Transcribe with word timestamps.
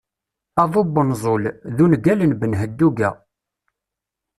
"Aḍu 0.61 0.81
n 0.87 0.91
wenẓul" 0.93 1.43
d 1.75 1.77
ungal 1.83 2.21
n 2.25 2.33
Ben 2.39 2.53
Hedduga. 2.59 3.09